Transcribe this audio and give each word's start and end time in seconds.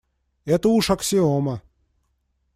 Это 0.45 0.69
уж 0.71 0.89
аксиома. 0.89 1.61